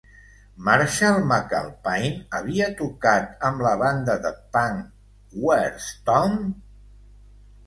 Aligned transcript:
Marshall 0.67 1.17
McAlpine 1.31 2.09
havia 2.37 2.69
tocat 2.79 3.45
amb 3.51 3.61
la 3.67 3.75
banda 3.83 4.17
de 4.25 4.33
punk 4.57 4.81
Where's 5.45 5.91
Tom? 6.11 6.37